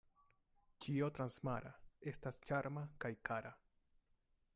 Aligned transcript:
Ĉio 0.85 1.09
transmara 1.19 1.73
estas 2.13 2.41
ĉarma 2.51 2.87
kaj 3.05 3.13
kara. 3.31 3.53